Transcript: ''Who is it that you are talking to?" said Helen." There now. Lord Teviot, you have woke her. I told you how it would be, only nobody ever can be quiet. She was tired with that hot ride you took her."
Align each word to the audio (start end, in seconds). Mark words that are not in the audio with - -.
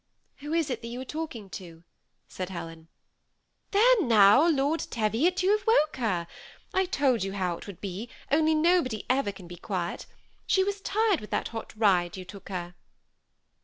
''Who 0.39 0.51
is 0.51 0.71
it 0.71 0.81
that 0.81 0.87
you 0.87 0.99
are 0.99 1.05
talking 1.05 1.47
to?" 1.51 1.83
said 2.27 2.49
Helen." 2.49 2.87
There 3.69 3.97
now. 4.01 4.47
Lord 4.47 4.79
Teviot, 4.89 5.43
you 5.43 5.51
have 5.55 5.67
woke 5.67 5.97
her. 5.97 6.25
I 6.73 6.85
told 6.85 7.23
you 7.23 7.33
how 7.33 7.55
it 7.57 7.67
would 7.67 7.79
be, 7.81 8.09
only 8.31 8.55
nobody 8.55 9.05
ever 9.11 9.31
can 9.31 9.47
be 9.47 9.57
quiet. 9.57 10.07
She 10.47 10.63
was 10.63 10.81
tired 10.81 11.21
with 11.21 11.29
that 11.29 11.49
hot 11.49 11.71
ride 11.77 12.17
you 12.17 12.25
took 12.25 12.49
her." 12.49 12.73